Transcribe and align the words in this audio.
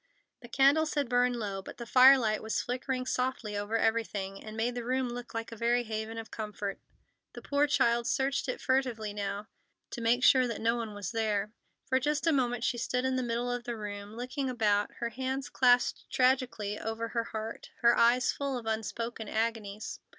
The 0.41 0.47
candles 0.47 0.95
had 0.95 1.07
burned 1.07 1.35
low, 1.35 1.61
but 1.61 1.77
the 1.77 1.85
firelight 1.85 2.41
was 2.41 2.59
flickering 2.59 3.05
softly 3.05 3.55
over 3.55 3.77
everything, 3.77 4.43
and 4.43 4.57
made 4.57 4.73
the 4.73 4.83
room 4.83 5.09
look 5.09 5.31
a 5.35 5.55
very 5.55 5.83
haven 5.83 6.17
of 6.17 6.31
comfort. 6.31 6.79
The 7.33 7.41
poor 7.43 7.67
child 7.67 8.07
searched 8.07 8.49
it 8.49 8.59
furtively 8.59 9.13
now, 9.13 9.45
to 9.91 10.01
make 10.01 10.23
sure 10.23 10.47
that 10.47 10.59
no 10.59 10.75
one 10.75 10.95
was 10.95 11.11
there. 11.11 11.51
For 11.85 11.99
just 11.99 12.25
a 12.25 12.31
moment 12.31 12.63
she 12.63 12.79
stood 12.79 13.05
in 13.05 13.15
the 13.15 13.21
middle 13.21 13.51
of 13.51 13.65
the 13.65 13.77
room, 13.77 14.15
looking 14.15 14.49
about, 14.49 14.91
her 15.01 15.09
hands 15.09 15.49
clasped 15.49 16.09
tragically 16.09 16.79
over 16.79 17.09
her 17.09 17.25
heart, 17.25 17.69
her 17.81 17.95
eyes 17.95 18.31
full 18.31 18.57
of 18.57 18.65
unspoken 18.65 19.29
agonies. 19.29 19.99